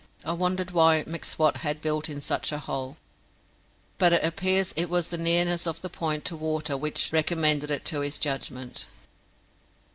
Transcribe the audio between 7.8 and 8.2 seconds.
to his